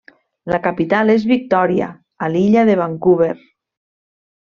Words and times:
La 0.53 0.59
capital 0.63 1.13
és 1.17 1.27
Victòria, 1.33 1.91
a 2.25 2.33
l'illa 2.33 2.67
de 2.73 2.81
Vancouver. 2.85 3.33